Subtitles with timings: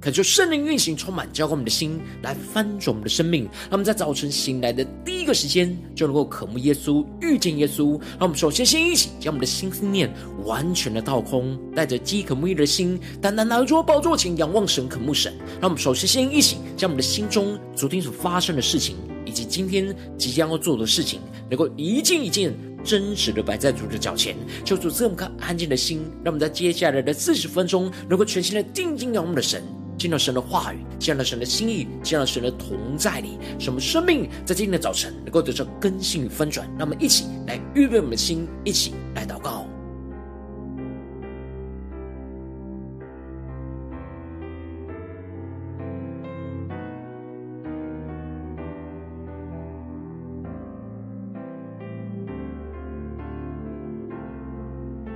[0.00, 3.44] 恳求圣灵运行，充满浇灌我们的心，来翻转我们的生命。
[3.64, 8.00] 让我们在早晨醒来的第一个时间，就能够渴慕耶稣，遇见耶稣。
[8.18, 10.10] 让我们首先先一起将我们的心思念
[10.46, 15.34] 完全的倒空，带着饥渴慕义的心，单单来到宝座前仰望神，渴慕神。
[15.60, 21.20] 让我们首先先一起将我们的心中昨天所发生的事情，以及今天即将要做的事情，
[21.50, 22.54] 能够一件一件。
[22.82, 29.62] 真实的摆在主的脚前，求主赐我们颗安静的心，让我们在接下来的四十分钟，能够全心的定睛仰望的神，
[30.00, 36.66] 见到神的话语，见到神的心意，见到神的同在里，使我们生命在今天的早晨能够得到更新与翻转。
[36.78, 39.66] 让我们一起来预备我们的心，一起来祷告。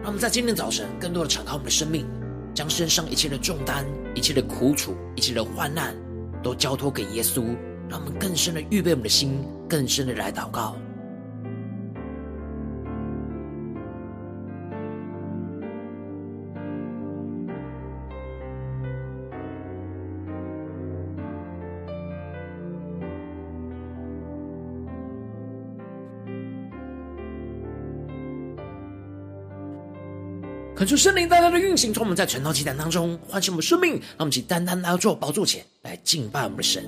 [0.03, 2.05] 让我们在今天早晨更多的敞开我们的生命，
[2.55, 5.95] 将身上一切的重担、一切的苦楚、一切的患难，
[6.43, 7.45] 都交托给耶稣。
[7.87, 10.77] 让我们更深的预备我们的心，更深的来祷告。
[30.85, 36.85] 恳求圣灵大大的运行，从我们在晨祷祭坛当中唤醒我们生命，让我们去单单来到主宝座前来敬拜我们的神。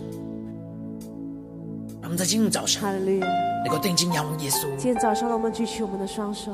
[2.02, 4.64] 让我们在今天早上能够定睛仰望耶稣。
[4.76, 6.52] 今天早上，让我们举起我们的双手，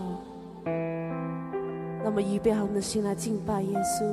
[0.65, 4.05] 让我们预备好我们的心来敬拜耶稣。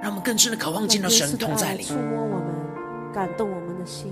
[0.00, 4.10] 让我们更深的渴望见到神同在里，触摸我们，感动我们的心。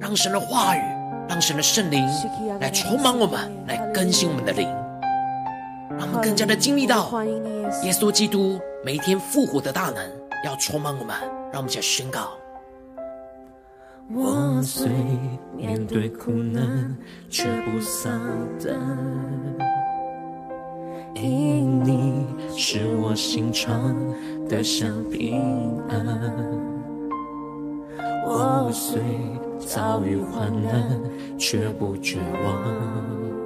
[0.00, 0.80] 让神的话语，
[1.28, 2.04] 让神的圣灵
[2.58, 3.38] 来充满我们，
[3.68, 4.68] 来更新我们的灵。
[6.02, 7.22] 让我们更加的经历到
[7.84, 10.04] 耶稣基督每一天复活的大能，
[10.44, 11.14] 要充满我们。
[11.52, 12.30] 让我们一起来宣告：
[14.12, 14.90] 我虽
[15.56, 16.96] 面对苦难，
[17.30, 18.20] 却不丧
[18.58, 18.74] 胆，
[21.14, 22.26] 因你
[22.56, 23.94] 是我心常
[24.48, 26.04] 得享平安。
[28.26, 29.00] 我虽
[29.60, 31.00] 遭遇患难，
[31.38, 33.41] 却不绝望。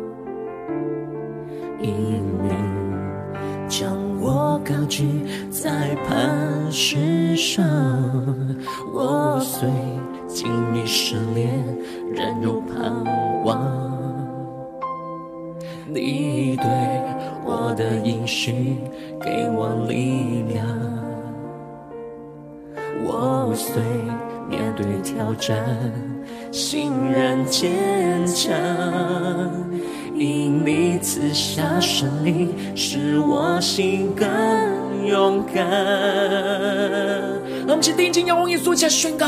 [1.81, 2.51] 因你
[3.69, 7.65] 将我高举在磐石上，
[8.95, 9.69] 我虽
[10.27, 11.49] 经历失恋，
[12.15, 12.93] 仍有盼
[13.45, 13.61] 望。
[15.89, 16.67] 你对
[17.45, 18.77] 我的应许
[19.21, 20.67] 给我力量，
[23.05, 23.83] 我虽
[24.49, 25.57] 面对挑战，
[26.51, 28.55] 心然坚强。
[30.19, 34.27] 因你赐下胜利，使我心更
[35.07, 35.63] 勇敢。
[37.67, 39.27] 让我们定睛仰望耶稣，加宣告：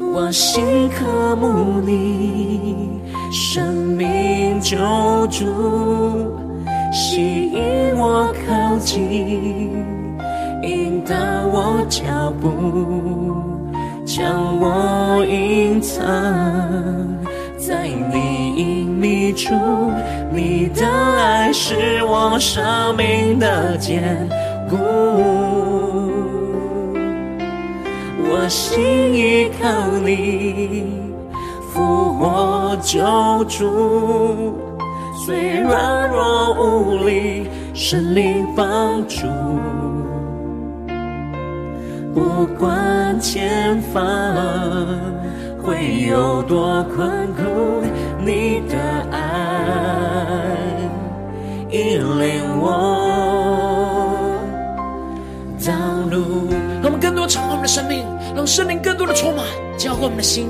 [0.00, 4.76] 我心渴慕你，生命救
[5.26, 5.44] 主，
[6.92, 9.84] 吸引我靠近，
[10.62, 11.14] 引导
[11.52, 12.46] 我脚步，
[14.06, 16.02] 将我隐藏
[17.58, 19.54] 在你隐秘处，
[20.32, 24.26] 你的爱是我生命的坚
[24.70, 24.76] 固。
[28.18, 29.68] 我心依靠
[30.02, 30.86] 你，
[31.70, 34.58] 复活救主，
[35.26, 39.26] 虽软弱无力，神灵帮助。
[42.14, 44.02] 不管前方。
[45.66, 47.82] 会有多困苦，
[48.24, 48.78] 你的
[49.10, 49.18] 爱
[51.70, 52.68] 引领我
[55.66, 55.72] 道
[56.08, 56.46] 路。
[56.80, 59.44] 让我们更多敞开我们的生命，让生命更多的充满，
[59.76, 60.46] 浇灌我们的心，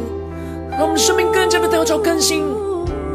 [0.71, 2.45] 让我们的生命更加的得着更新，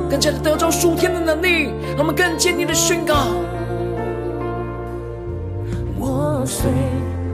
[0.10, 1.70] 更加的得着属天的能力。
[1.96, 3.14] 让我们更坚定的宣告：
[6.00, 6.72] 我虽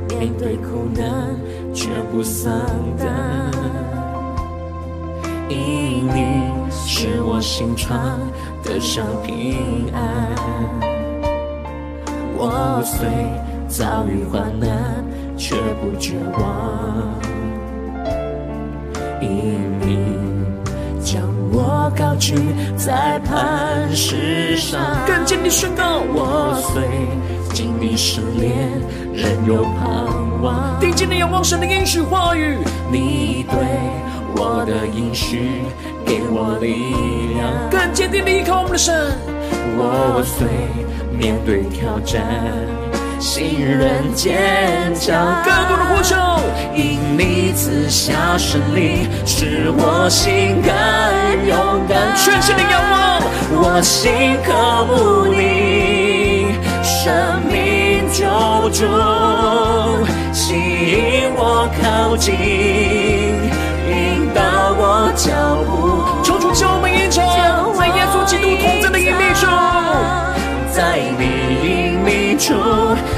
[0.10, 1.38] 面对苦难，
[1.74, 2.52] 却不丧
[3.00, 3.08] 胆。
[5.50, 8.20] 因你是我心窗
[8.64, 10.02] 的小平安，
[12.36, 13.08] 我虽
[13.68, 15.04] 遭遇患难，
[15.38, 16.42] 却不绝望。
[19.22, 19.98] 因你
[21.02, 21.24] 将
[21.54, 22.36] 我我高举
[22.76, 26.84] 在磐石上，更坚定宣告，我虽
[27.54, 28.54] 经历试炼，
[29.14, 30.78] 仍有盼望。
[30.82, 32.58] 定睛的仰望神的应许话语，
[32.92, 33.58] 你对
[34.40, 35.64] 我的应许
[36.06, 36.94] 给我力
[37.36, 38.94] 量，更坚定的依靠我们的神。
[39.76, 40.48] 我虽
[41.12, 42.24] 面对挑战，
[43.20, 45.44] 信任坚强。
[45.44, 46.16] 更多的呼求，
[46.76, 50.70] 因你赐下胜利，使我心更
[51.48, 52.16] 勇敢。
[52.16, 53.20] 全心的仰望，
[53.52, 54.54] 我心渴
[54.86, 58.24] 慕你，生命救
[58.70, 58.86] 主，
[60.32, 62.34] 吸引我靠近，
[65.18, 65.34] 脚
[65.66, 66.24] 步。
[66.24, 67.26] 求主救我一场，
[67.74, 69.50] 在耶稣基督同在的隐秘中，
[70.72, 71.24] 在你
[71.66, 72.54] 隐秘处，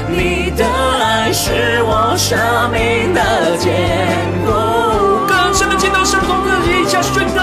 [0.08, 2.38] 你的爱是我生
[2.72, 3.20] 命的
[3.58, 3.68] 坚
[4.44, 4.48] 固。
[5.28, 7.42] 更深的见到神同在，一下宣告，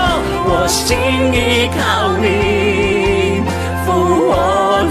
[0.50, 0.98] 我心
[1.32, 3.44] 依靠你，
[3.86, 3.88] 复
[4.26, 4.34] 活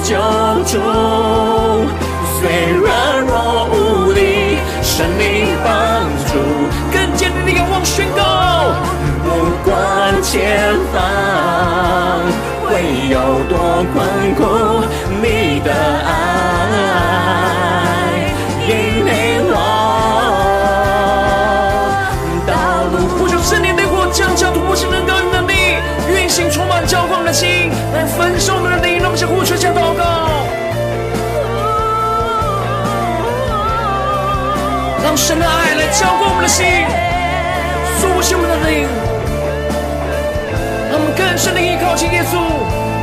[0.04, 0.14] 救
[0.64, 0.78] 主，
[2.38, 2.40] 虽
[2.70, 2.86] 软
[3.26, 5.56] 弱无力，生命
[10.28, 11.00] 前方
[12.64, 13.16] 会有
[13.48, 14.84] 多困苦，
[15.22, 16.16] 你的爱。
[27.36, 30.02] 心来焚烧我们的灵，让我们呼求、向祷告，
[35.04, 36.64] 让神的爱来浇灌我们的心，
[38.00, 38.88] 苏醒我们的灵，
[41.36, 42.38] 更深的依靠起耶稣，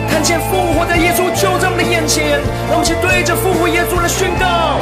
[0.09, 4.80] 看见复活的耶稣就在我们的眼前，让我们去对着复活耶稣来宣告：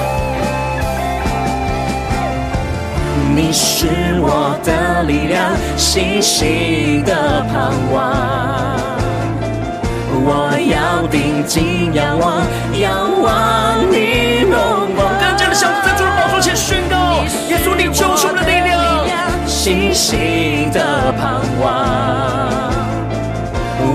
[3.36, 8.80] 你是我的力量，信心的盼望。
[10.24, 12.42] 我要定睛仰望，
[12.80, 15.12] 仰望你荣光。
[15.19, 17.19] 更加的向在主的宝座前宣告：
[17.50, 22.81] 耶稣，你就是我们的力量，信心的盼望。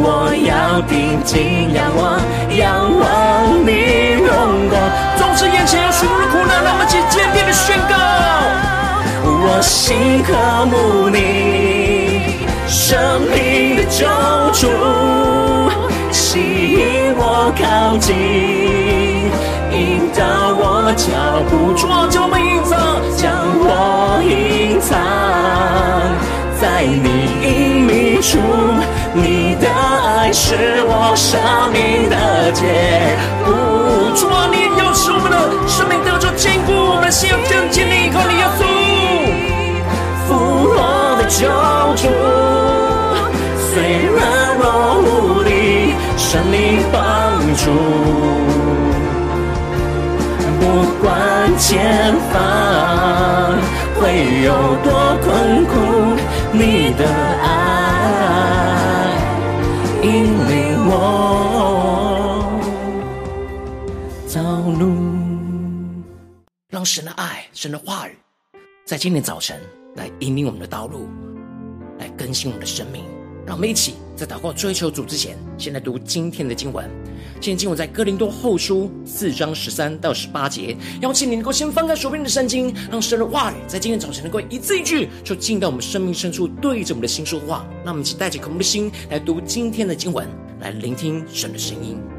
[0.09, 2.21] 我要定睛仰望，
[2.55, 2.65] 仰
[3.01, 4.79] 望你荣光。
[5.19, 7.95] 纵使眼前有许多的苦难，让我们去坚定的宣告：
[9.27, 10.31] 我心渴
[10.71, 12.39] 慕你，
[12.69, 14.07] 生命的救
[14.53, 14.71] 主。
[16.13, 18.15] 吸引我靠近，
[19.73, 20.23] 引导
[20.55, 21.03] 我脚
[21.51, 21.75] 步，
[22.09, 22.79] 将我们隐藏，
[23.17, 23.27] 将
[23.59, 24.97] 我隐藏
[26.61, 27.09] 在你
[27.43, 28.39] 隐秘处。
[29.15, 31.41] 你的爱是我生
[31.73, 32.63] 命的结
[33.45, 33.49] 果。
[34.15, 35.37] 主啊，你要使我们的
[35.67, 38.61] 生命得着坚固，我们的心要更坚定依靠你，耶稣，
[40.27, 40.29] 复
[40.73, 40.77] 活
[41.17, 41.49] 的救
[41.97, 42.05] 主，
[43.71, 43.75] 虽
[44.17, 44.19] 然
[44.59, 44.65] 我
[45.05, 45.51] 无力。
[46.19, 46.97] 生命帮
[47.57, 47.65] 助，
[50.59, 50.63] 不
[51.01, 51.07] 管
[51.57, 52.35] 前方
[54.01, 54.53] 会有
[54.85, 55.75] 多困苦，
[56.53, 57.05] 你的
[57.43, 57.47] 爱
[60.03, 60.09] 引
[60.49, 60.93] 领我
[64.35, 64.41] 道
[64.79, 64.85] 路。
[66.69, 68.17] 让神的爱、神的话语，
[68.85, 69.61] 在今天早晨
[69.95, 71.09] 来引领我们的道路，
[71.99, 73.16] 来更新我们的生命。
[73.47, 76.85] 让我们一起在祷告追求主之前，先来读今天的经文。
[77.35, 80.77] 今天经文在哥林多后书四章十三到十八节。
[81.01, 87.65] 邀请你能够先翻开手边的圣经，让神的话语在今天早晨能够一字一句，就进到我们生命深处，对着我们的心说话。
[87.85, 90.27] 让我们一起带着渴慕的心来读今天的经文，
[90.61, 92.16] 来聆听神的声音。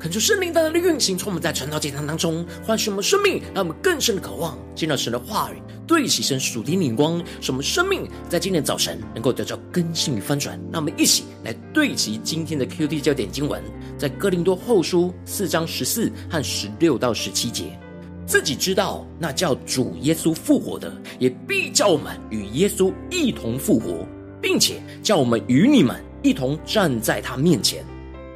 [0.00, 10.56] 恳求圣灵大大的运行，从我们在晨祷祭坛当中唤醒我们生命，让我们更深的渴望见到神的话语，对齐神属天灵光，使我们生命在今天早晨能够得到更新与翻转。
[10.72, 13.60] 让我们一起来对齐今天的 QD 焦点经文，
[13.98, 17.76] 在哥林多后书四章十四和十六到十七节。
[18.24, 24.06] 自己知道那叫主耶稣复活的，也必叫我们与耶稣一同复活，
[24.40, 27.84] 并且叫我们与你们一同站在他面前。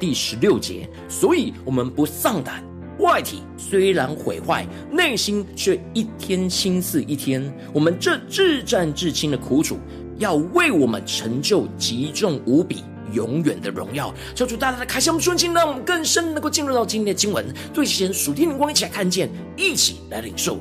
[0.03, 2.61] 第十六节，所以我们不丧胆。
[2.99, 7.41] 外体虽然毁坏，内心却一天新似一天。
[7.71, 9.79] 我们这至战至轻的苦楚，
[10.17, 12.83] 要为我们成就极重无比、
[13.13, 14.13] 永远的荣耀。
[14.35, 20.59] 求主大大的开箱我们顺境，让我们更深能够进入到今天的经文，对齐属天灵光，一起来看见，一起来领受。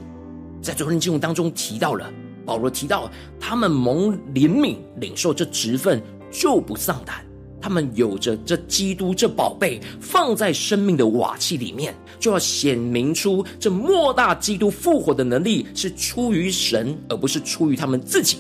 [0.63, 2.09] 在昨天经文当中提到了，
[2.47, 7.27] 保罗提到他们蒙怜悯，领受这职分，就不丧胆。
[7.63, 18.39] 他们有着这基督这宝贝放在生命的瓦器里面，就要显明出这莫大基督复活的能力是出于神，而不是出于他们自己。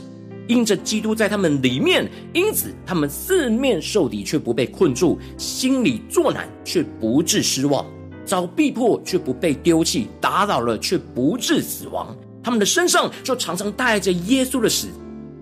[0.48, 7.86] 因着基督在他们里面，因此他们四面受敌却不被困住，心里作难却不致失望，
[8.26, 12.14] 遭逼迫却不被丢弃，打倒了却不致死亡。
[12.42, 14.88] 他们的身上就常常带着耶稣的死。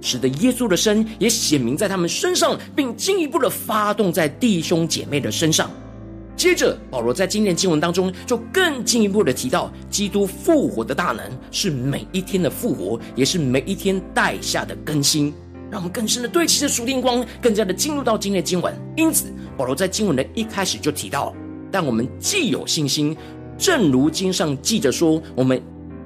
[0.00, 5.71] 使得耶稣的身也显明在他们身上，并进一步的发动在弟兄姐妹的身上。
[6.37, 15.33] 接着，保罗在今天经文当中就更进一步的提到，基督复活的大能是每一天的复活，也是每一天带下的更新，
[15.71, 18.75] 让我们更深的对齐着属灵光，更加的进入到今天的经文。
[18.97, 19.26] 因此，
[19.57, 21.35] 保罗在经文的一开始就提到，
[21.71, 23.14] 但我们既有信心，
[23.59, 25.61] 正如经上记着说，我们。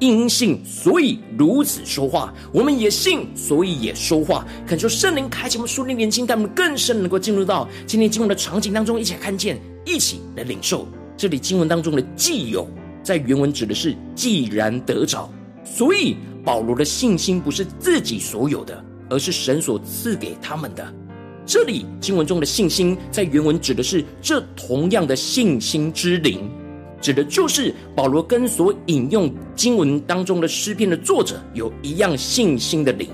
[0.05, 4.47] 因信，所以如此说话；我们也信，所以也说话。
[4.67, 10.87] 恳求圣灵开启我们属灵眼睛，带我们更深能够进入到今天经文的场景当中，一起来看见，一起来领受。
[11.17, 12.69] 这里经文当中的“既有”
[13.03, 15.31] 在原文指的是既然得着，
[15.65, 20.95] 所以保罗的信心不是自己所有的，而是神所赐给他们的。
[21.47, 26.51] 这里经文中的信心，在原文指的是这同样的信心之灵。
[27.05, 33.07] 指的就是保罗跟所引用经文当中的诗篇的作者有一样信心的灵。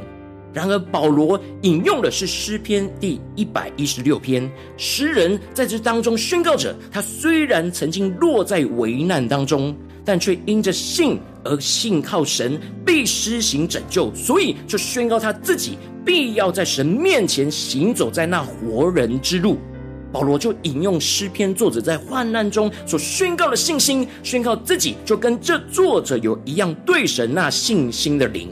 [0.52, 19.58] 然而，保罗引用的是诗篇第一百一十六篇，诗人在这当中宣告着：他虽然曾经落在危难当中，但却因着信而信靠神必施行拯救，所以就宣告他自己必要在神面前行走在那活人之路。
[20.12, 28.48] 保罗就引用诗篇作者在患难中所宣告的信心，宣告自己就跟这作者有一样对神那信心的灵，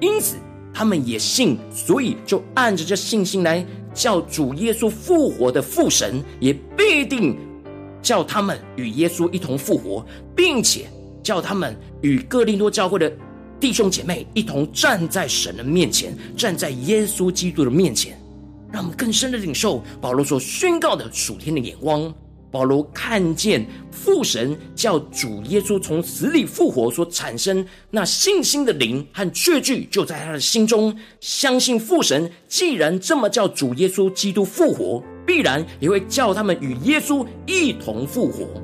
[0.00, 0.36] 因此
[0.72, 3.64] 他们也信，所以就按着这信心来
[3.94, 7.36] 叫主耶稣复活的父神，也必定
[8.02, 10.04] 叫他们与耶稣一同复活，
[10.36, 10.86] 并且
[11.22, 13.10] 叫他们与哥林多教会的
[13.58, 18.18] 弟兄姐妹一同站在神的面前，站在耶稣基督的面前。
[18.74, 22.12] 让我们更深的领受保罗所宣告的属天的眼光。
[22.50, 38.60] 保罗看见父神叫主耶稣从死里复活所产生那信心的灵和确据，就在他的心中相信父神既然这么叫主耶稣基督复活，必然也会叫他们与耶稣一同复活。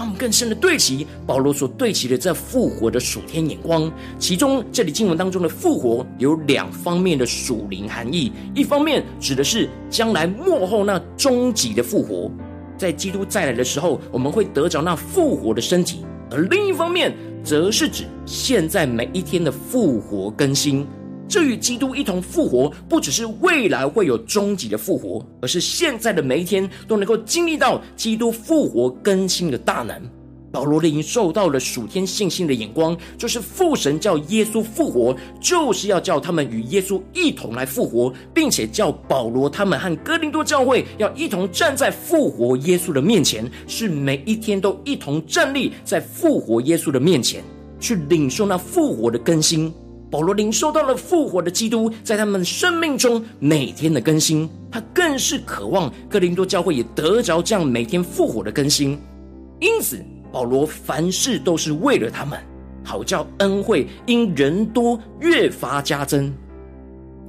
[0.00, 12.30] 让我们更深的对齐保罗所对齐的这复活的属天眼光，其中这里经文当中的复活有两方面的属灵含义，一方面指的是将来末后那终极的复活，
[12.78, 15.98] 在基督再来的时候，我们会得着那复活的身体；
[16.30, 17.14] 而另一方面，
[17.44, 20.86] 则是指现在每一天的复活更新。
[21.30, 29.96] 这与基督一同复活，不只是未来会有终极的复活，而是现在的每一天都能够经历到基督复活更新的大能。
[30.52, 47.40] 保罗已经受到了属天信心的眼光，就是父神叫耶稣复活，就是要叫他们与耶稣一同来复活，并且叫保罗他们和哥林多教会要一同站在复活耶稣的面前，是每一天都一同站立在复活耶稣的面前，
[47.78, 49.72] 去领受那复活的更新。
[50.10, 58.98] 保罗领受到了复活的基督在他们生命中每天的更新，他更是渴望哥林多教会也得着这样每天复活的更新。
[59.60, 62.40] 因此，保罗凡事都是为了他们，
[62.82, 66.32] 好叫恩惠因人多越发加增。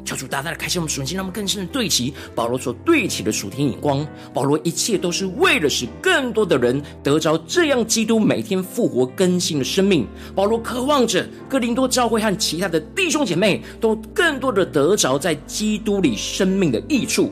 [0.04, 4.06] 求主大大的开心我们属灵，让我们更深的对齐保罗所对齐的属天眼光。
[4.34, 10.08] 保罗一切都是为了使更多的人得着这样基督每天复活更新的生命。
[10.36, 17.32] 保罗渴望着哥林多教会和其他的弟兄姐妹都更多的得着在基督里生命的益处。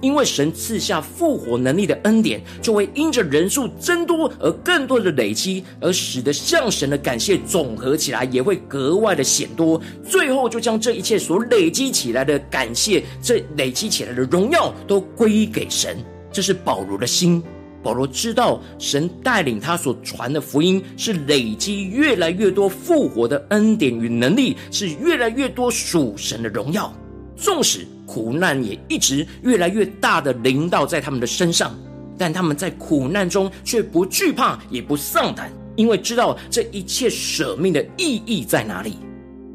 [0.00, 9.80] 因为神赐下复活能力的恩典，就会因着人数增多而更多的累积，而使得向神的感谢总合起来也会格外的显多。
[10.08, 15.96] 最后，就将这一切所累积起来的感谢，这累积起来的荣耀，都归给神。
[16.32, 17.42] 这是保罗的心。
[17.82, 26.92] 保罗知道，神带领他所传的福音是累积越来越多复活的恩典与能力，是越来越多属神的荣耀。
[27.36, 31.72] 纵使苦难也一直越来越大的临到在他们的身上，
[32.18, 38.96] 但他们在苦难中却不惧怕，也不丧胆，因为知道这一切舍命的意义在哪里。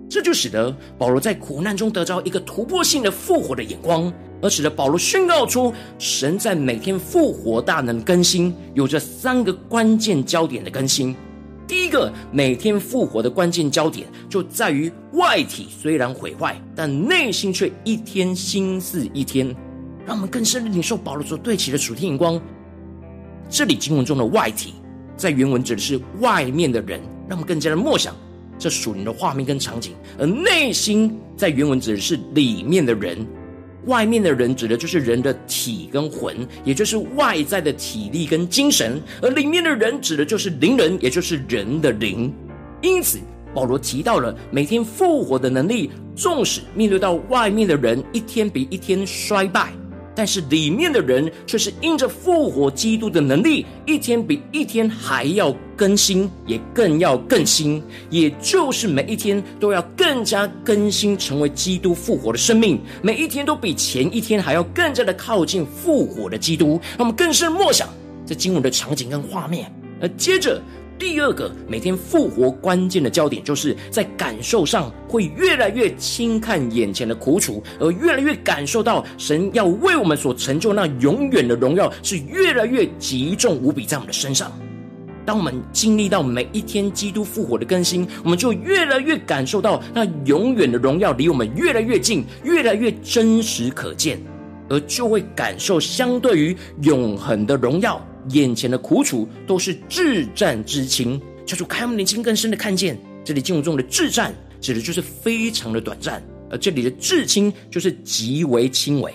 [0.09, 4.11] 这就使得保罗在苦难中得着一个突破性的复活的眼光。
[4.41, 11.13] 而使得保罗宣告出，神在每天复活大能更新，有着三个关键焦点的更新。
[11.67, 19.47] 第一个，每天复活的关键焦点就在于外体虽然毁坏，但内心却一天新似一天。
[20.05, 22.39] 让我们更深的领受保罗所对齐的属天眼光。
[23.49, 24.75] 这里经文中的外体，
[25.17, 28.15] 在原文指的是外面的人，让我们更加的默想
[28.59, 33.25] 这属灵的画面跟场景；而内心在原文指的是里面的人。
[33.85, 42.33] 外面的人指的就是人的体跟魂，也就是外在的体力跟精神；而里面的人指的就是灵人，也就是人的灵。
[42.81, 43.19] 因此，
[43.53, 49.73] 保罗提到了每天复活的能力，纵使面对到外面的人一天比一天衰败。
[50.15, 66.79] 但是里面的人却是因着复活基督的能力，一天比一天还要更新，也更要更新，也就是每一天都要更加更新，成为基督复活的生命，每一天都比前一天还要更加的靠近复活的基督。
[66.97, 67.89] 让我们更深默想
[68.25, 69.69] 这经文的场景跟画面，
[70.01, 70.61] 而接着。
[70.97, 84.51] 第二个每天复活关键的焦点，就是在感受上会越来越轻看眼前的苦楚，而越来越感受到神要为我们所成就那永远的荣耀是越来越极重无比在我们的身上。
[85.25, 94.17] 当我们经历到每一天基督复活的更新，我们就越来越感受到那永远的荣耀离我们越来越近，越来越真实可见，
[94.69, 97.99] 而就会感受相对于永恒的荣耀。
[98.29, 109.13] 眼前的苦楚都是至暂之情，叫做开我们眼睛更深的看见，这里经文中的至暂指的就是非常的短暂，而这里的至亲就是极为轻微，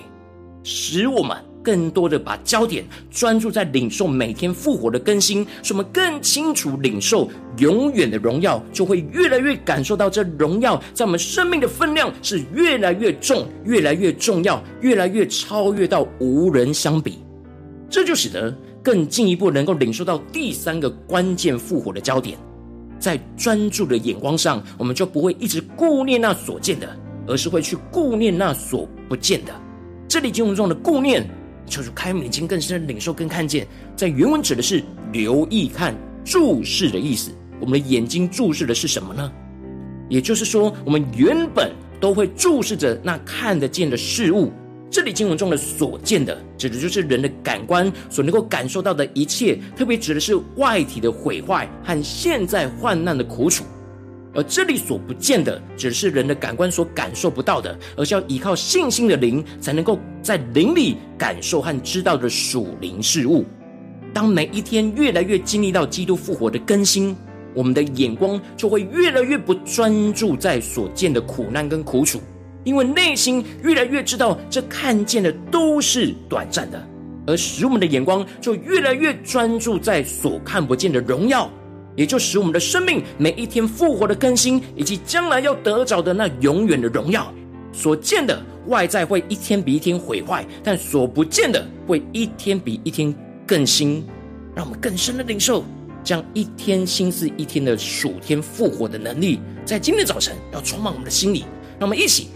[0.62, 17.18] 使我们更多的把焦点专注在领受每天复活的更新，使我们更清楚领受永远的荣耀，就会越来越感受到这荣耀在我们生命的分量是越来越重，越来越重要，越来越超越到无人相比，
[17.90, 18.56] 这就使得。
[18.82, 22.38] 更进一步能够领受到第三个关键复活的焦点，
[22.98, 29.52] 在专注的眼光上，我们就不会一直顾念那所见的，而是会去顾念那所不见的。
[30.08, 31.28] 这里经文中的顾念，
[31.66, 37.30] 就是开眼睛更深的领受跟看见，在原文指的是留意看、注视的意思。
[37.60, 39.30] 我们的眼睛注视的是什么呢？
[40.08, 44.50] 也就是说，我们原本都会注视着那看得见的事物。
[44.90, 53.62] 这里经文中的所见的，指的就是人的感官所能够感受到的一切，特别指的是外体的毁坏和现在患难的苦楚；
[54.34, 63.44] 而这里所不见的，指的是人的感官所感受不到的，而是要依靠信心的灵，才能够在灵里感受和知道的属灵事物。
[64.12, 67.16] 当每一天越来越经历到基督复活的更新，
[67.54, 72.20] 我们的眼光就会越来越不专注在所见的苦难跟苦楚。
[72.64, 76.82] 因为内心越来越知道，这看见的都是短暂的，
[77.26, 81.50] 而使我们的眼光就越来越专注在所看不见的荣耀，
[81.96, 87.32] 也就使我们的生命每一天复活的更新，以及将来要得着的那永远的荣耀。
[87.72, 93.14] 所见的外在会一天比一天毁坏，但所不见的会一天比一天
[93.46, 94.04] 更新，
[94.54, 95.64] 让我们更深的领受，
[96.02, 101.44] 将一天新似一天的属天复活的能力，在今天早晨要充满我们的心里，
[101.78, 102.28] 让我们一起。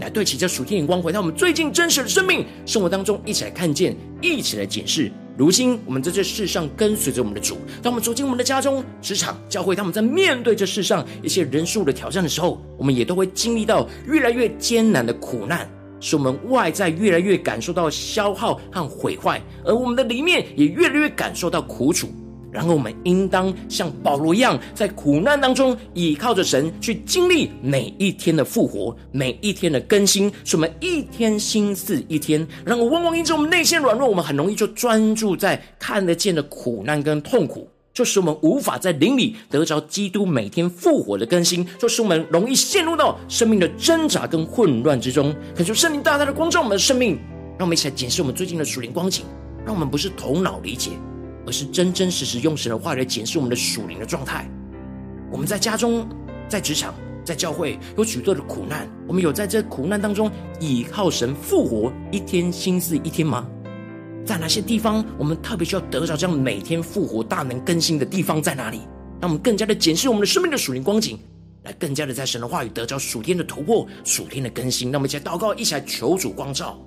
[0.00, 5.12] 来对齐这属天眼光，回到我们最近真实的生命生活当中，一起来看见，一起来检视。
[5.36, 15.66] 如今我们在这世上跟随着我们的主，当我们走进我们的家中、职场、教会，当我们在面对这世上一些人数的挑战的时候，我们也都会经历到越来越艰难的苦难，
[15.98, 22.08] 使我们外在越来越感受到消耗和毁坏，而我们的里面也越来越感受到苦楚。
[22.52, 32.46] 然后我们应当像保罗一样，在苦难当中倚靠着神，去经历每一天的复活，每一天的更新，使我们一天新似一天。
[32.64, 45.34] 然后往往因着我们内心软弱，我们很容易就专注在看得见的苦难跟痛苦，就使我们无法在灵里得着基督每天复活的更新，就使我们容易陷入到生命的挣扎跟混乱之中。
[45.54, 47.18] 恳求圣灵大大的光照我们的生命。
[47.58, 49.22] 让我们一起来检视我们最近的属灵光景，
[49.66, 50.92] 让我们不是头脑理解，
[51.46, 54.48] 而是真真实实用神的话语来检视我们的属灵的状态。
[55.30, 56.08] 我们在家中、
[56.48, 63.46] 在职场、在教会有许多的苦难，我们有在这苦难当中倚靠神复活一天新似一天吗？
[64.24, 68.80] 在哪些地方我们特别需要得着这样每天复活大能更新的地方在哪里？
[69.20, 71.18] 让我们更加的检视我们的生命的属灵光景。
[71.62, 76.78] 来更加的在神的话语得着属天的突破、属天的更新，让我们一起来祷告，一起来求主光照。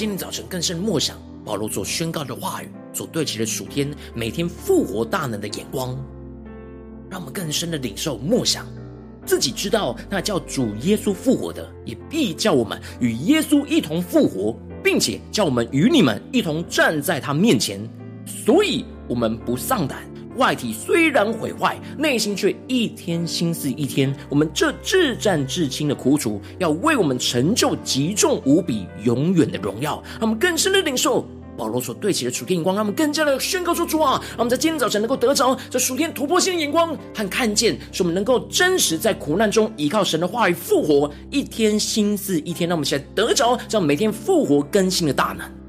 [0.00, 5.94] 今天早晨更深默想保罗所宣告的话语，所对齐的属天每天复活大能的眼光，
[7.10, 8.66] 让我们更深的领受默想，
[9.26, 17.78] 自己知道那叫主耶稣复活的，也必叫我们与耶稣一同复活，并且叫我们与你们一同站在他面前，
[18.24, 20.09] 所以我们不丧胆。
[20.36, 24.14] 外体虽然毁坏，内心却一天新似一天。
[24.28, 30.02] 我们这至战至轻的苦楚，要为我们成就极重无比、永远的荣耀。
[30.12, 42.68] 让我们更深的领受保罗所对齐的属天眼光，让我们更加的宣告说：主啊，让我们在今天早晨能够得着这属天突破性的眼光和看见，使我们能够真实在苦难中依靠神的话语复活，一天新似一天。
[42.68, 45.59] 让我们现在得着这样每天复活更新的大能。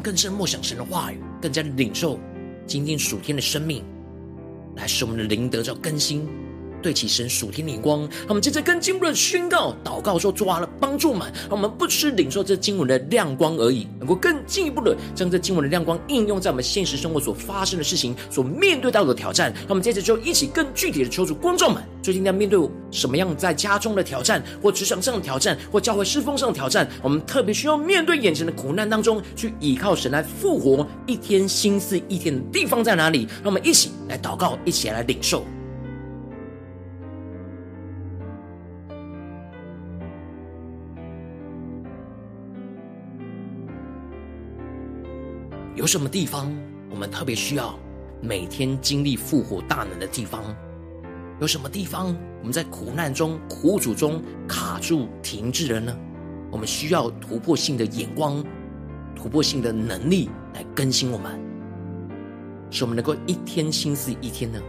[0.00, 2.18] 更深默想神的话语，更加的领受
[2.66, 3.84] 今天属天的生命，
[4.76, 6.28] 来使我们的灵得到更新。
[6.82, 19.52] 对其神属天的眼光，让我们接着跟经文的宣告、祷告说：主啊，帮助我们，让我们不是领受这经文的亮光而已，能够更进一步的将这经文的亮光应用在我们现实生活所发生的事情、所面对到的挑战。
[19.60, 22.58] 让我们接着就一起更具体的求主观众们，最近在面对
[22.90, 33.26] 什么样在家中的挑战，或职场上的挑战，或教会侍奉上的挑战，我们特别需要面对眼前的苦难当中，去依靠神来复活一天心思一天的地方在哪里？
[33.42, 35.44] 让我们一起来祷告，一起来领受。
[45.80, 46.54] 有什么地方
[46.90, 47.74] 我们特别需要
[48.20, 50.54] 每天经历复活大能的地方？
[51.40, 55.96] 有什么地方我们在苦难中、苦楚中卡住、停滞了呢？
[56.50, 58.44] 我们需要突破性的眼光、
[59.16, 61.40] 突破性的能力来更新我们，
[62.70, 64.60] 使我们能够一天新思一天呢？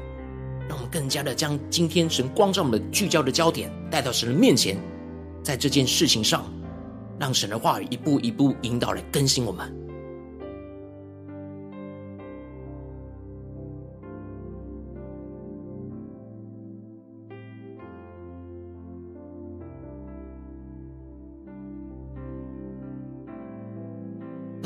[0.69, 4.77] 让我们更加的将今天神光照我们的聚焦的焦点带到神的面前，
[5.43, 6.45] 在这件事情上，
[7.19, 9.80] 让神的话语一步一步引导来更新我们。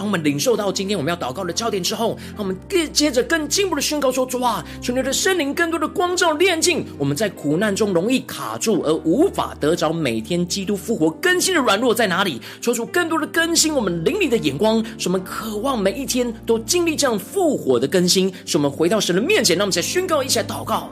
[0.05, 2.57] 我们领受到今天我们要祷告的焦点之后，让我们
[2.93, 12.39] 接着更进一步的宣告说：主啊，求你的圣灵更多的光照炼净我们在苦难中容易卡住而无法得着每天基督复活更新的软弱在哪里？
[12.61, 19.57] 求主更多的更新我们灵里的眼光，使我们渴望每一天都经历这样复活的更新，使我们回到神的面前。
[19.57, 20.89] 让我们再宣告一下祷告，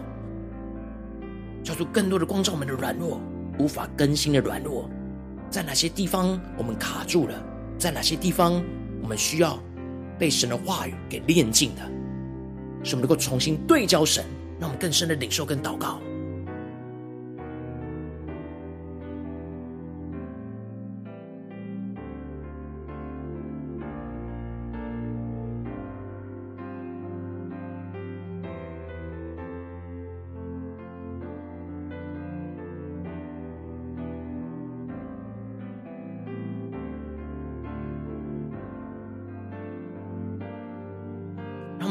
[1.64, 3.20] 求主更多的光照我们的软弱，
[3.60, 4.90] 无法更新的软弱，
[5.50, 7.34] 在哪些地方我们卡住了？
[7.78, 8.64] 在哪些地方？
[9.04, 9.60] 我们需要
[10.18, 11.82] 被神的话语给炼净的，
[12.84, 14.24] 使我们能够重新对焦神，
[14.60, 16.00] 让我们更深的领受跟祷告。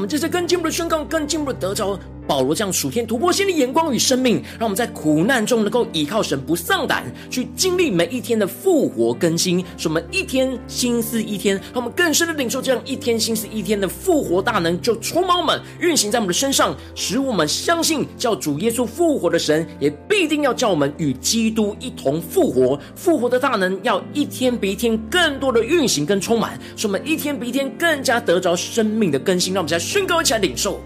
[0.03, 1.97] 我们这次更进一步的宣告，更进一步的得着。
[2.33, 22.81] 保罗这样属天突破性的眼光与生命，让我们在苦难中能够依靠神，不丧胆，去经历每一天的复活更新，使我们一天新似一天，让我们更深的领受这样一天新似一天的复活大能，就充满我们，运行在我们的身上，使我们相信叫主耶稣复活的神，也必定要叫我们与基督一同复活。
[22.95, 29.53] 复活的大能要一天比一天更多的运行跟充满，使我们一天比一天更加得着生命的更新。
[29.53, 30.81] 让我们再宣告一起来领受。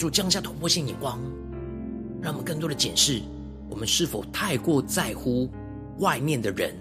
[0.00, 1.20] 主降下突破性眼光，
[2.22, 3.20] 让我们更多的检视，
[3.68, 5.46] 我们是否太过在乎
[5.98, 6.74] 外面的人，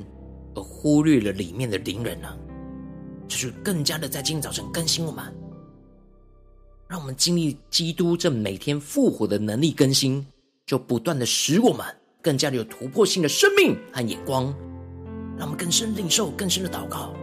[0.56, 2.30] 而忽略了里面的灵人呢？
[3.28, 5.26] 就是更加的在今天早晨更新我们，
[6.88, 10.26] 让我们经历基督这每天复活的能力更新，
[10.66, 11.86] 就不断的使我们
[12.22, 14.46] 更加的有突破性的生命和眼光，
[15.38, 17.14] 让我们更深领受更深的祷告。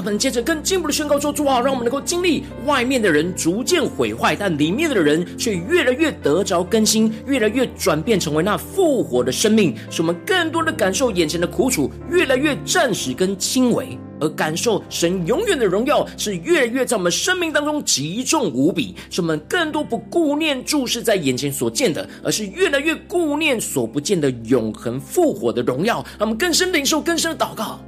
[0.00, 27.78] 让我们接着更进一步的宣告说：“主啊，让我们能够经历外面的人逐渐毁坏，但里面的人却越来越得着更新，越来越转变成为那复活的生命，使我们更多的感受眼前的苦楚越来越暂时跟轻微，而感受神永远的荣耀是越来越在我们生命当中极重无比，使我们更多不顾念注视在眼前所见的，而是越来越顾念所不见的永恒复活的荣耀，让我们更深领受更深的祷告。”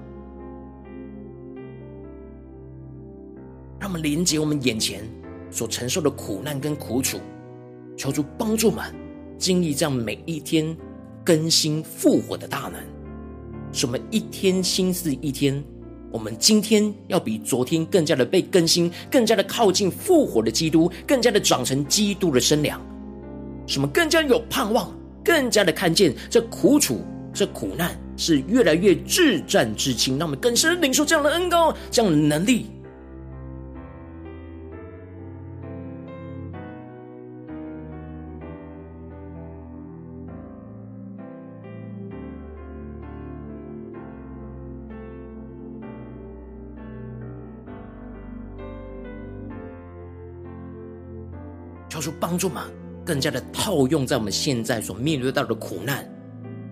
[3.82, 5.02] 让我们连接我们眼前
[5.50, 7.18] 所承受的苦难跟苦楚，
[7.96, 8.84] 求主帮助我们
[9.36, 10.76] 经历这样每一天
[11.24, 12.74] 更新复活的大能，
[13.72, 15.60] 使我们一天新似一天。
[16.12, 22.80] 我们今天要比昨天更加的被更新，更加的靠近复活的基督，更加的长成基督的身量，
[23.66, 27.00] 使我们更加有盼望，更加的看见这苦楚、
[27.34, 30.20] 这苦难是越来越至战至轻。
[30.20, 32.66] 让我们更深领受这样的恩膏，这样的能力。
[52.02, 52.64] 主帮助嘛，
[53.04, 56.06] 更加的套用在我们现在所面对到的苦难。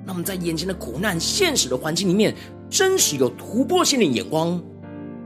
[0.04, 2.34] 那我们在眼前的苦难、现实的环境里面，
[2.68, 4.60] 真实有突破性的眼光。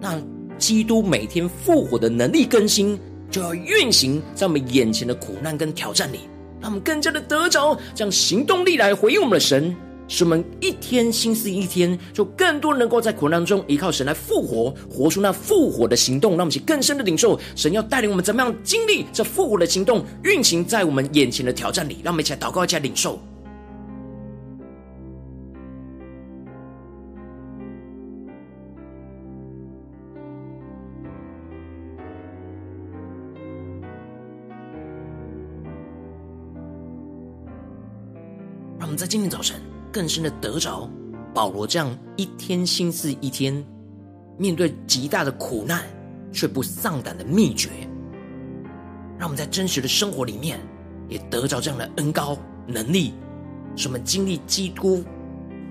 [0.00, 0.20] 那
[0.58, 2.98] 基督每天复活的能力更新，
[3.30, 6.28] 就要运行在我们眼前的苦难跟挑战里，
[6.60, 9.74] 让我们更加的得着这样行动力来回应我们的神。
[10.06, 16.32] 使我们一天新思一天，就更多能够在苦难中依靠神来复活，活出那复活的行动。
[16.32, 21.98] 让我们去更深的领受神要带领我们怎么样经历这复活的行动，运行在我们眼前的挑战里。
[22.02, 23.18] 让我们一起来祷告，一起来领受。
[38.78, 39.73] 让我们在今天早晨。
[39.94, 40.90] 更深的得着
[41.32, 43.64] 保罗这样一天心思一天，
[44.36, 45.84] 面对极大的苦难
[46.32, 47.68] 却不丧胆的秘诀，
[49.16, 50.58] 让我们在真实的生活里面
[51.08, 53.14] 也得着这样的恩膏能力，
[53.76, 55.04] 使我们经历基督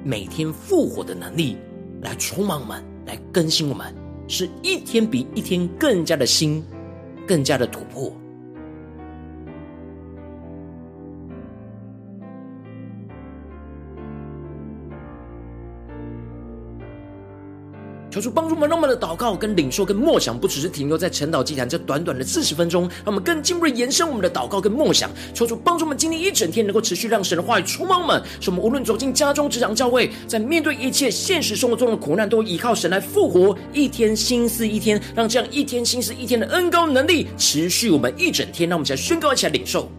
[0.06, 1.58] 每天复活的能力，
[2.02, 3.94] 来充满我们，来更新我们，
[4.30, 6.64] 是一天比一天更加的新，
[7.28, 8.10] 更加的突破。
[18.14, 25.10] 求主帮助我们，让我们的祷告、跟领受、跟默想，不只是停留在晨祷祭坛这短短的四十分钟，让我们更进一步的延伸我们的祷告跟默想。
[25.34, 38.70] 求主帮助我们，今天一整天能够持续让神的话语充满我们，使我们无论走进家中、职场、教会，在面对一切现实生活中的苦难，都依靠神来复活，一天心思一天，让这样一天心思一天的恩膏能力持续我们一整天。
[38.70, 39.90] 让我们再宣告一起来领受。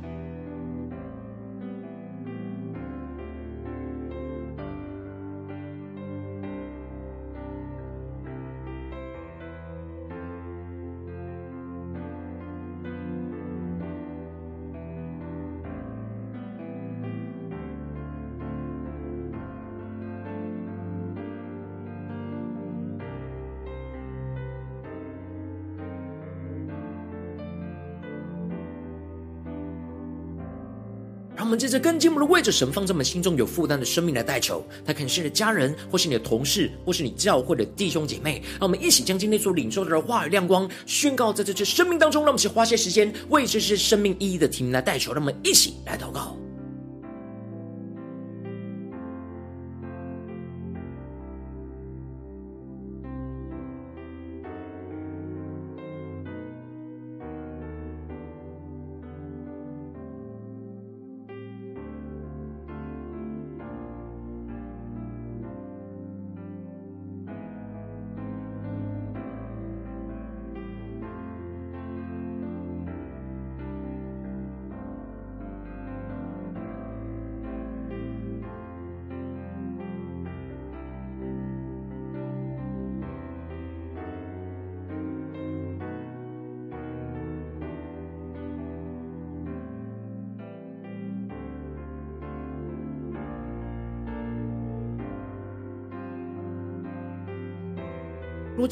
[31.54, 34.64] 们接着更进一步的为着神放在我们心中有负担的生命来代求。
[34.84, 38.42] 他可能是你的家人，或是你的同事，或是你教会的弟兄姐妹。
[38.58, 42.22] 让我们一起将今天所领受的话语亮光宣告在这些生命当中。
[42.22, 45.12] 让我们一起花些时间为这些生命意义的提名来代求。
[45.12, 46.36] 让我们一起来祷告。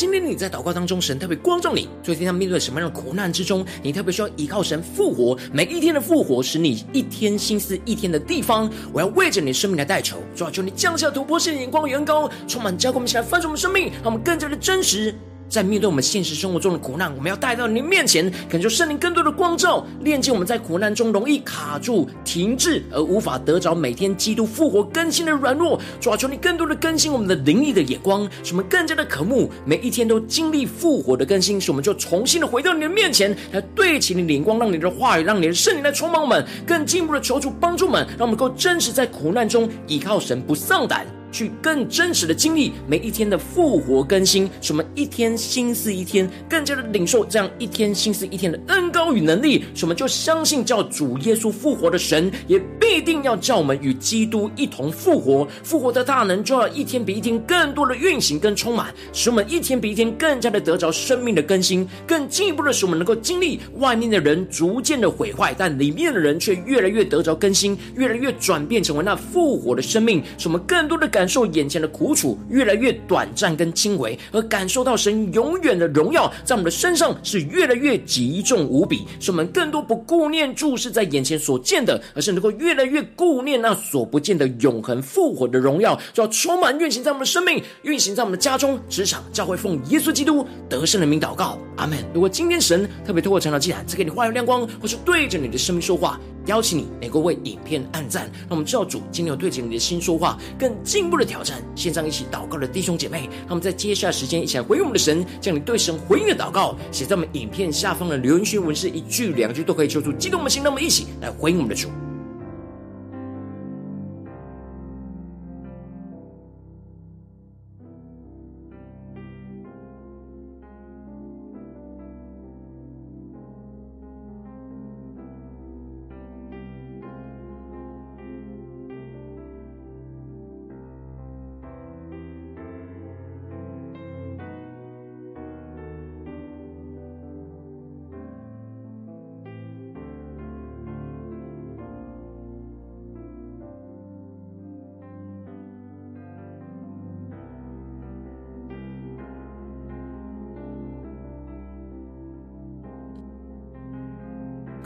[0.03, 15.15] 今天你在祷告当中，神特别光照你，最近他面对什么样的苦难之中，你特别需要依靠神复活，每一天的复活，使你一天心思一天的地方，我要为着你的生命来代求，主啊求你降下突破性眼光，远高，充满浇灌我们起来翻转我们生命，让我们更加的真实。
[15.53, 25.79] 在面对我们现实生活中的苦难，我们要带到您面前，恳求圣灵更多的光照，炼净我们在苦难中容易卡住、停滞而无法得着每天基督复活更新的软弱。
[26.01, 41.07] 主啊，求你更多的更新我们的灵力的眼光，使我们更加的渴慕，每一天都经历复活的更新，使我们就重新的回到你的面前，来对齐你的眼光，让你的话语，让你的圣灵来充满我们，更进一步的求主帮助我们，让我们能够真实在苦难中依靠神，不丧胆。
[41.33, 55.49] 去更真实的经历每一天的复活更新，使我们一天心思一天更加的领受这样一天心思一天的恩膏与能力，使我们就相信叫主耶稣复活的神，也必定要叫我们与基督一同复活。
[55.64, 71.22] 复活的大能就要一天比一天更多的运行跟充满，使我们一天比一天更加的得着生命的更新，更进一步的使我们能够经历外面的人逐渐的毁坏，但里面的人却越来越得着更新，越来越转变成为那复活的生命，使我们更多的感。
[71.23, 91.97] 感受眼前的苦楚越来越短暂跟轻微，而感受到神永远的荣耀在我们的身上是越来越极重无比，使我们更多不顾念注视在眼前所见的，而是能够越来越顾念那所不见的永恒复活的荣耀，就要充满运行在我们的生命，运行在我们的家中、职场、教会，奉耶稣基督得胜的名祷告，阿门。
[92.12, 101.62] 如果今天神特别透过晨祷祭坛赐给你话语亮光，或是对着你的生命说话，邀请你能够为影片按赞，让我们知道主今天有对着你的心说话，更进一步的挑战。
[101.74, 111.88] 线上一起祷告的弟兄姐妹，那么在接下来时间一起来回应我们的神，将你对神回应的祷告写在我们影片下方的留言区文字，一句两句都可以求助激动我们的心，让我们一起来回应我们的主。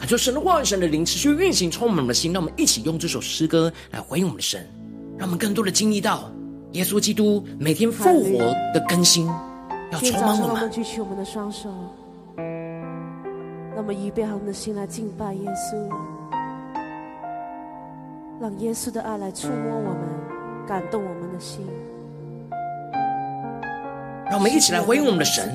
[0.07, 2.33] 就神的话语、神的灵持续运行，充满我们的心。
[2.33, 4.65] 让我们一起用这首诗歌来回应我们的神，
[5.19, 6.31] 让我们更多的经历到
[6.73, 8.39] 耶稣基督每天复活
[8.73, 9.27] 的更新，
[9.91, 10.71] 要充满我们。
[10.71, 11.69] 举起我们的双手，
[13.75, 15.77] 让我们预备好我们的心来敬拜耶稣，
[18.41, 19.99] 让耶稣的爱来触摸我们，
[20.69, 21.67] 感动我们的心。
[24.29, 25.53] 让我们一起来回应我们的神，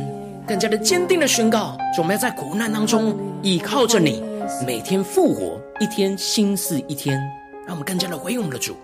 [0.47, 4.30] 更加的坚定的宣告：说我们要在苦难当中依靠着你。
[4.65, 7.17] 每天复活一天，心似一天，
[7.65, 8.75] 让我们更加的回应我们的主。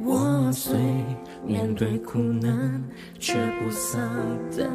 [0.00, 0.76] 我虽
[1.44, 2.82] 面对苦难，
[3.18, 4.00] 却不丧
[4.56, 4.68] 胆，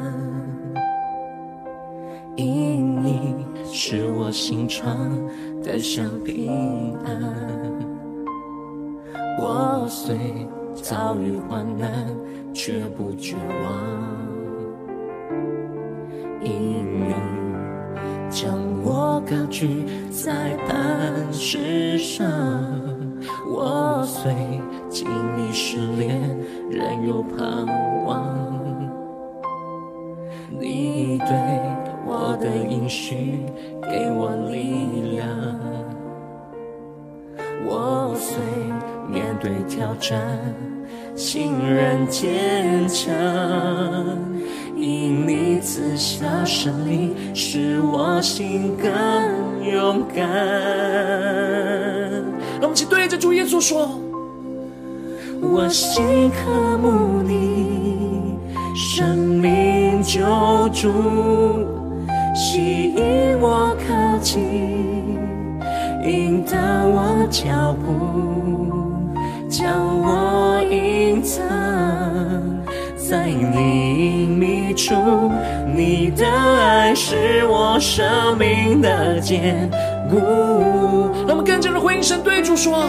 [2.36, 5.10] 因你是我心肠
[5.62, 7.16] 的小平安。
[9.38, 10.16] 我虽
[10.74, 12.06] 遭遇患难，
[12.52, 14.29] 却不绝望，
[19.30, 22.26] 高举在磐石上，
[23.46, 24.34] 我虽
[24.88, 25.06] 经
[25.36, 26.36] 历失恋，
[26.68, 27.64] 仍有盼
[28.04, 28.26] 望。
[30.58, 31.28] 你对
[32.04, 33.44] 我的音许，
[33.82, 35.28] 给我力量。
[37.64, 38.36] 我虽
[39.08, 40.20] 面对挑战，
[41.14, 43.14] 依然坚强。
[44.80, 48.90] 因你赐下胜利，使我心更
[49.70, 50.26] 勇敢。
[52.58, 53.90] 让我们一起对着主耶稣说：
[55.40, 58.36] 我心渴慕你，
[58.74, 60.20] 生命救
[60.72, 60.90] 主，
[62.34, 64.40] 吸引我靠近，
[66.04, 66.56] 引导
[66.86, 67.88] 我脚步。
[69.48, 69.68] 将
[70.00, 71.44] 我隐藏
[73.10, 74.94] 在你隐秘处，
[75.74, 79.68] 你的爱是我生命的坚
[80.08, 80.16] 固。
[81.26, 82.84] 让我们更加的回应神，对主说：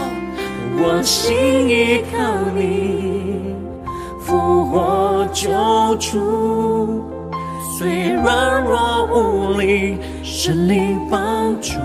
[0.78, 2.20] 我心依靠
[2.56, 3.56] 你，
[4.20, 5.50] 复活救
[5.96, 7.04] 主，
[7.80, 11.80] 虽软弱无力，神灵帮助。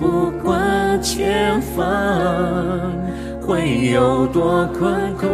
[0.00, 1.84] 不管前方
[3.46, 5.26] 会有多困苦，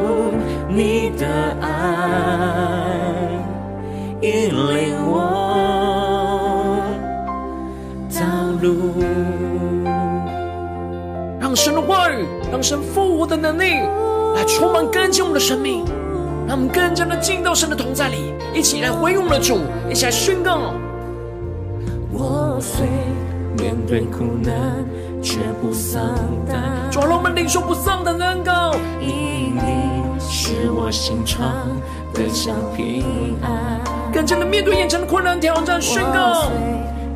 [0.68, 1.26] 你的
[1.60, 1.68] 爱
[4.22, 6.80] 引领我
[8.10, 8.20] 道
[8.62, 9.04] 路。
[11.38, 13.74] 让神的话语，让神复活的能力
[14.34, 15.84] 来充满更新我们的生命，
[16.46, 19.58] 让我们更加的进到神的同在里，一起来回应我们的主，
[19.90, 20.72] 一起来宣告。
[22.10, 22.86] 我虽
[23.56, 24.84] 面对苦难，
[25.22, 26.00] 却不丧
[26.48, 26.90] 胆。
[26.90, 31.44] 主，让我们领受不丧胆的恩膏，因你是我心肠
[32.14, 33.80] 的小平安。
[34.12, 36.50] 更加的面对眼前的困难挑战，宣告。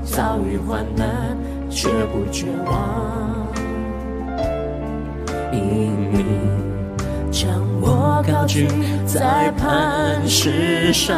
[0.05, 1.37] 遭遇患难，
[1.71, 3.49] 却不绝望。
[5.53, 6.25] 因你
[8.23, 8.68] 高举
[9.07, 11.16] 在磐石上，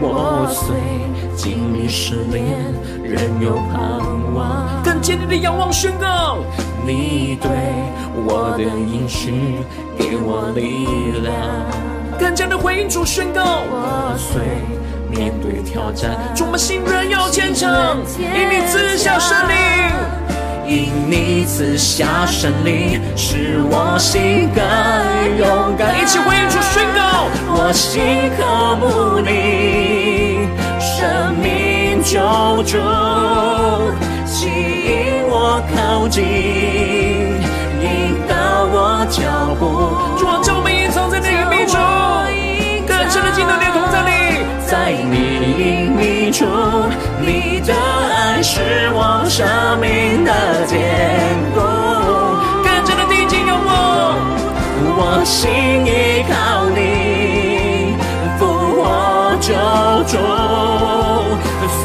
[0.00, 0.76] 我虽。
[1.34, 2.44] 经历失恋，
[3.02, 3.98] 仍有盼
[4.34, 4.82] 望。
[4.84, 6.38] 更坚定的仰望宣告，
[6.86, 7.50] 你对
[8.14, 9.56] 我的应许
[9.98, 10.86] 给我力
[11.22, 11.34] 量。
[12.20, 14.42] 更加的回应主宣告，我虽
[15.10, 19.52] 面对挑战，主我们心仍要坚强，因你赐下胜利，
[20.72, 24.64] 因你赐下神灵，使我心更
[25.36, 26.00] 勇敢。
[26.00, 28.00] 一起回应主宣告，我心
[28.38, 28.40] 渴
[28.80, 30.48] 慕你。
[30.80, 32.16] 生命救
[32.62, 32.78] 主，
[34.24, 36.24] 吸引我靠近，
[37.82, 38.32] 引导
[38.72, 39.20] 我脚
[39.60, 39.62] 步。
[40.18, 41.76] 主啊，将我们隐藏在你隐秘处，
[42.88, 44.10] 更深的进到你的同在里，
[44.72, 45.18] 在你
[45.58, 46.46] 隐秘处，
[47.20, 49.46] 你的爱是我生
[49.78, 50.32] 命的
[50.64, 50.80] 坚
[51.52, 51.60] 固。
[52.64, 54.16] 更深的定睛仰望，
[54.96, 55.52] 我心
[55.84, 57.98] 依靠你，
[58.38, 58.46] 复
[58.80, 59.52] 活救
[60.08, 60.16] 主。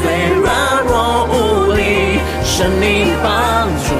[0.40, 0.48] 软
[0.88, 3.92] 弱无力，圣灵帮助，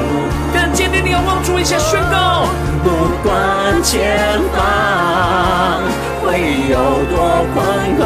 [0.54, 2.46] 更坚定的仰望主，一下宣告。
[2.82, 2.88] 不
[3.22, 4.56] 管前方
[6.24, 6.74] 会有
[7.12, 7.58] 多困
[7.98, 8.00] 苦，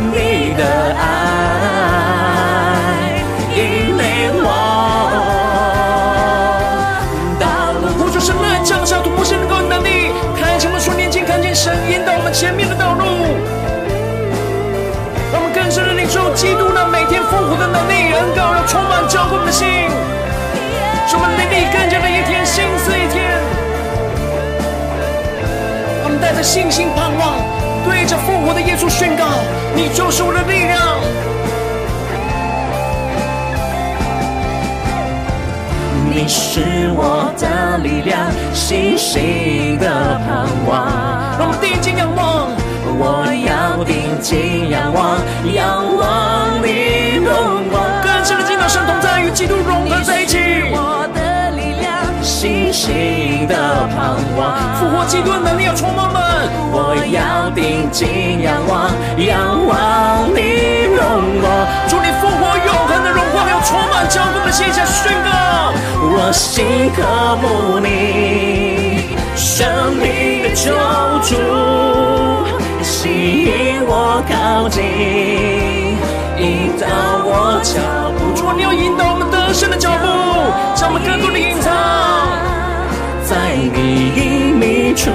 [0.00, 0.64] 你的
[0.96, 1.04] 爱
[3.54, 4.02] 引领
[4.42, 4.46] 我
[7.40, 7.44] 道
[7.80, 7.84] 路。
[7.98, 13.04] 呼求神来降下突破性的高能力，开启我们属灵眼睛，看见神引导我们前面的道路，
[15.32, 19.66] 让我们更深的领受基督那每天复活的能力，恩膏要充满交给我们的心，
[21.06, 23.34] 使我们灵力更加的一天新似一天。
[26.04, 27.36] 我们带着信心盼望，
[28.08, 29.26] 着复活的耶稣宣告：
[29.76, 30.78] 你就是我的力量。
[36.10, 40.88] 你是我的力量，信心的盼望。
[41.38, 42.48] 让我们定睛仰望，
[42.96, 45.20] 我要定睛仰望，
[45.52, 47.84] 仰望你荣光。
[48.02, 50.38] 更深的进到神同在，与基督融合在一起。
[50.72, 51.92] 我的力量，
[52.22, 54.56] 信心的盼望。
[54.80, 56.27] 复活基督的能力要充满们。
[56.72, 61.46] 我要定睛仰望，仰望你荣光。
[61.88, 65.28] 祝你复活永恒的荣光要充满交给我们的心，下宣告。
[66.00, 67.02] 我心渴
[67.42, 70.72] 慕你，生命的救
[71.22, 71.36] 主，
[72.82, 74.82] 吸引我靠近，
[76.38, 76.86] 引导
[77.24, 77.74] 我脚
[78.16, 78.18] 步。
[78.34, 80.06] 主，你要引导我们得胜的脚步，
[80.74, 81.72] 将我们更多的隐藏
[83.24, 84.12] 在你
[84.98, 85.10] 隐秘处，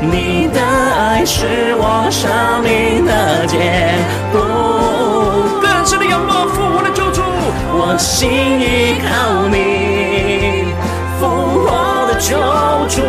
[0.00, 2.30] 你的爱是我生
[2.62, 3.58] 命的坚
[4.32, 4.38] 固。
[5.60, 7.20] 更深的仰望复活的救主，
[7.72, 10.72] 我心依靠你，
[11.18, 11.26] 复
[11.66, 11.68] 活
[12.08, 12.38] 的救
[12.88, 13.02] 主，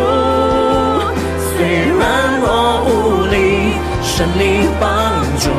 [1.56, 1.64] 虽
[1.98, 2.02] 然
[2.42, 2.46] 我
[2.86, 2.92] 无
[3.32, 4.44] 力，神灵
[4.80, 4.84] 帮
[5.40, 5.50] 助。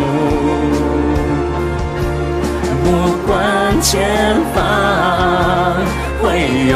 [2.84, 2.86] 不
[3.26, 3.32] 管
[3.80, 4.54] 前方
[6.20, 6.74] 会有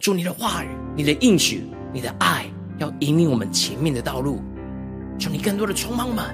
[0.00, 2.46] 祝你的话语、你的应许、你的爱，
[2.78, 4.40] 要引领我们前面的道路。
[5.18, 6.24] 求你更多的充满我们，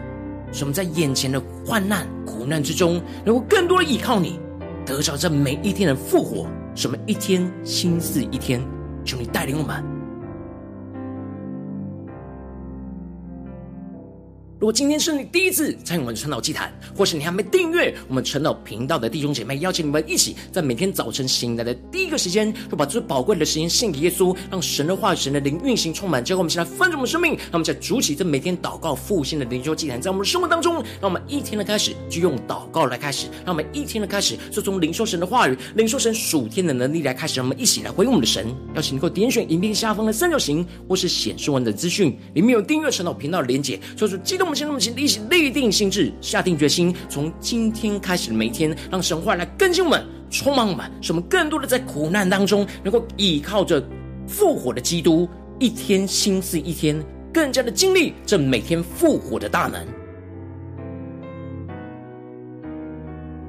[0.53, 4.39] 使我们在眼前的患难、苦难之中，能够更多的依靠你，
[4.85, 6.47] 得着这每一天的复活。
[6.75, 8.62] 什么一天新似一天，
[9.03, 9.83] 求你带领我们。
[14.65, 26.25] 如果今天是你第一次参与我们晨祷祭坛，或是你还没订阅我们晨祷频道的弟兄姐妹，邀请你们一起在每天早晨醒来的第一个时间，就把最宝贵的时间献给耶稣，让神的话语、神的灵运行充满。
[26.25, 37.39] 结果我们现在分盛我们生命，让我们在主起这每天祷告复兴的灵修祭坛，在我们的生活当中，让我们一天的开始就用祷告来开始，让我们一天的开始就从领受神的话语、领受神属天的能力来开始。
[37.39, 38.47] 让我们一起来回应我们的神。
[38.75, 44.53] 邀请你能够点选影片下方的三角形，或是显示文的资讯，里面有订阅晨祷频道的连结，说出激动。
[44.55, 53.82] 先那么请一起立定心智，下定决心，从今天开始的每一天，让神话来更新我们，充满我们，使我们更多的在苦难当中，能够依靠着
[54.28, 55.28] 复活的基督，
[55.59, 57.02] 一天心思一天，
[57.32, 60.03] 更加的经历这每天复活的大能。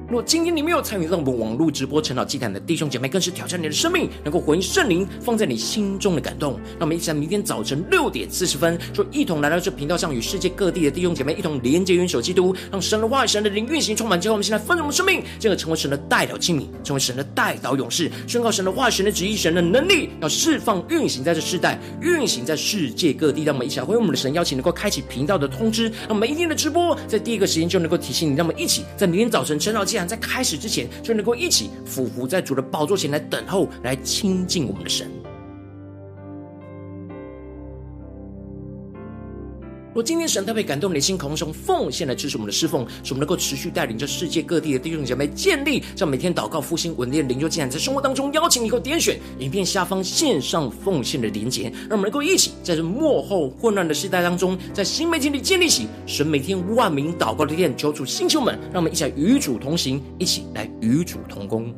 [0.08, 6.52] 如果今天你没有参与到我们网络直播晨祷祭坛的弟兄姐妹，更是挑战你的生命，能够回应圣灵放在你心中的感动。
[6.78, 14.20] 让我们一起在明天早晨六点四十分，就一同来到这频道上，与世界各地的弟兄姐妹一同连接、元首基督，让神的话语、神的灵运行充满。
[14.20, 23.42] 之后，我们现在分盛我们生命，这个成为神的代祷器皿，成为神的代祷勇士，宣告神的话语、神的旨意、神的能力，要释放、运行在这世代，运行在世界各地。
[23.42, 28.36] 让我们一起来回应我们的神，邀请能够开启频道的通知，让每一天的直播在第一个时间就能够提醒你。
[28.36, 35.10] 让我们一起在明天早晨晨祷祭坛在开始之前，就能够一起俯伏在主的宝座前来等候，来亲近我们的神。
[39.96, 61.74] 若今天神特别感动你的心，渴望从奉献来支持我们的侍奉，使我们能够持续带领着世界各地的弟兄姐妹建立，让每天祷告复兴稳定的灵修祭坛，在生活当中邀请你给我点选影片下方线上奉献的连结，让我们能够一起在这幕后混乱的时代当中，在新媒体里建立起神每天万名祷告的殿，求主星球们，让我们一起来与主同行，一起来与主同工。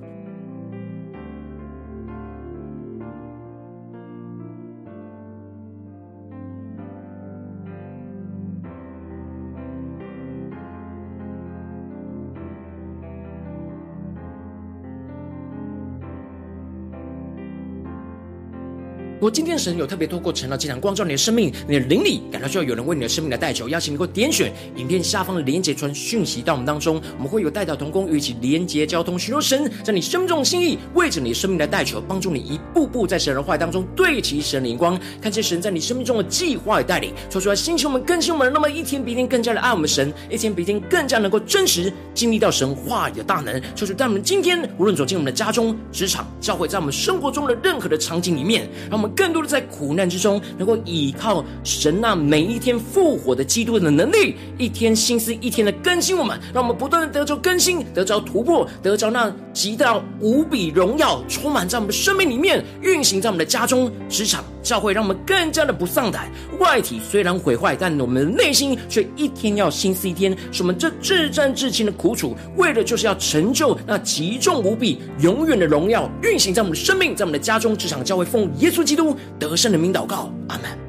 [19.18, 49.07] 如果今天神有特别透过晨祷祭坛光照你的生命，你的灵里感到需要有人为你的生命来代求，邀请你给我点选影片下方的连结传讯息到我们当中，我们会有代祷同工与一起连结交通，寻求神在你生命中的心意，为着你生命来代求，帮助你一步步在神的话语当中对齐神的眼光，看见神在你生命中的计划与带领，说出来星球们更新我们，那么一天比一天更加的爱我们神，一天比一天更加能够真实经历到神话语的大能，就是在我们今天无论走进我们的家中、职场、教会，在我们生活中的任何的场景里面，让我们。
[49.08, 66.30] 更多的在苦难之中，能够依靠神那每一天复活的基督的能力，一天心思一天的更新我们，让我们不断的得着更新，得着突破，得着那极大无比荣耀充满在我们的生命里面，运行在我们的家中、职场、教会，让我们更加的不丧胆。
[66.58, 70.36] 外体虽然毁坏，但我们的内心却一天要心思一天。
[70.52, 79.16] 使我们这至战至亲的苦楚，为的就是要成就那极重无比、永远的荣耀，运行在我们的生命，在我们的家中、职场、教会，奉耶稣基督。
[79.38, 80.87] 得胜的名祷告，阿门。